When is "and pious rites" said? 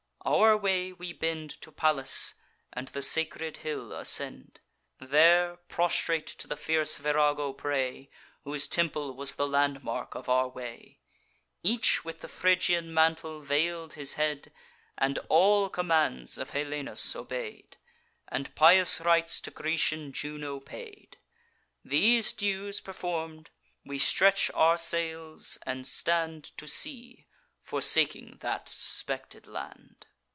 18.27-19.41